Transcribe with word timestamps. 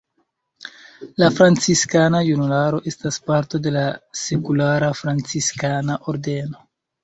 La 1.23 1.29
Franciskana 1.39 2.21
Junularo 2.29 2.81
estas 2.93 3.21
parto 3.29 3.63
de 3.69 3.77
la 3.77 3.87
Sekulara 4.25 4.93
franciskana 5.05 6.03
ordeno. 6.15 6.69